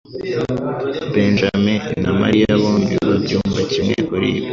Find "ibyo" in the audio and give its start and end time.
4.37-4.49